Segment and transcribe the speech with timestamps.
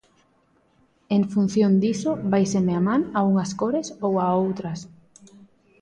[1.15, 4.79] En función diso váiseme a man a unhas cores ou a outras.